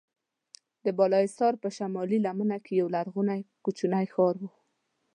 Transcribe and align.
د 0.83 0.85
بالاحصار 0.97 1.53
په 1.63 1.67
شمالي 1.77 2.19
لمنه 2.25 2.57
کې 2.65 2.73
یو 2.81 2.87
لرغونی 2.95 3.41
کوچنی 3.63 4.05
ښار 4.13 4.35
و. 4.41 4.43